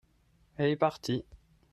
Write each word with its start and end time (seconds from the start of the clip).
elle 0.57 0.71
est 0.71 0.75
partie. 0.77 1.23